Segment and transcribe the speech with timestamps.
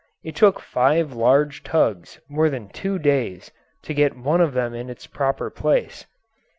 [0.23, 3.51] It took five large tugs more than two days
[3.83, 6.07] to get one of them in its proper place.